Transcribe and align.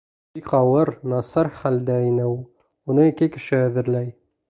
Бик 0.37 0.47
ауыр, 0.59 0.91
насар 1.13 1.51
хәлдә 1.59 1.99
ине 2.09 2.27
ул. 2.33 2.43
Уны 2.91 3.09
ике 3.13 3.33
кеше 3.37 3.65
әҙерләй. 3.69 4.15